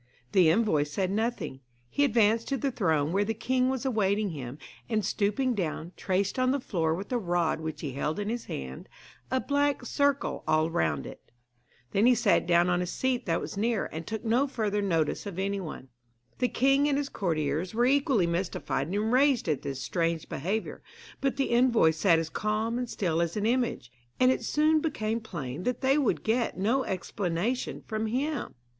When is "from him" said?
27.85-28.55